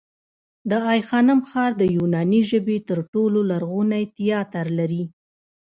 د 0.69 0.71
آی 0.91 0.99
خانم 1.09 1.39
ښار 1.49 1.71
د 1.77 1.83
یوناني 1.97 2.41
ژبې 2.51 2.77
تر 2.89 2.99
ټولو 3.13 3.39
لرغونی 3.51 4.03
تیاتر 4.17 4.65
لري 4.79 5.03